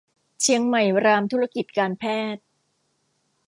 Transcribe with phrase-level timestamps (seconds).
[0.41, 2.03] เชียงใหม่รามธุรกิจการแพ
[2.35, 2.43] ทย์